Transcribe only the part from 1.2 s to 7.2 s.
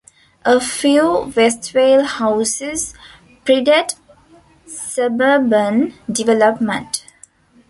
Westvale houses predate suburban development.